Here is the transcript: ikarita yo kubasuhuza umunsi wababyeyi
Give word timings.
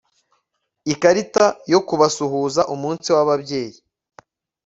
ikarita 0.93 1.45
yo 1.73 1.79
kubasuhuza 1.87 2.61
umunsi 2.73 3.07
wababyeyi 3.15 3.77